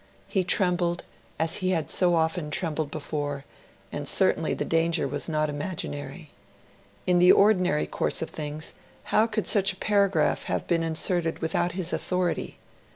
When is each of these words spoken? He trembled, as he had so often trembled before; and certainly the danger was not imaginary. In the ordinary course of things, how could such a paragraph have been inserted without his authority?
He 0.27 0.43
trembled, 0.43 1.03
as 1.37 1.57
he 1.57 1.69
had 1.69 1.87
so 1.91 2.15
often 2.15 2.49
trembled 2.49 2.89
before; 2.89 3.45
and 3.91 4.07
certainly 4.07 4.55
the 4.55 4.65
danger 4.65 5.07
was 5.07 5.29
not 5.29 5.47
imaginary. 5.47 6.31
In 7.05 7.19
the 7.19 7.31
ordinary 7.31 7.85
course 7.85 8.23
of 8.23 8.31
things, 8.31 8.73
how 9.13 9.27
could 9.27 9.45
such 9.45 9.73
a 9.73 9.77
paragraph 9.77 10.45
have 10.45 10.65
been 10.65 10.81
inserted 10.81 11.37
without 11.37 11.73
his 11.73 11.93
authority? 11.93 12.57